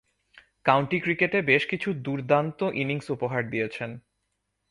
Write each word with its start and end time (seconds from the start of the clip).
County 0.65 0.97
ক্রিকেটে 0.99 1.39
বেশকিছু 1.43 1.89
দূর্দান্ত 2.05 2.59
ইনিংস 2.73 3.07
উপহার 3.09 3.41
দিয়েছেন। 3.49 3.89